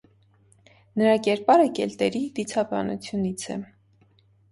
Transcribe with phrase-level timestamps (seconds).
[1.01, 3.59] Նրա կերպարը կելտերի դիցաբանությունից է։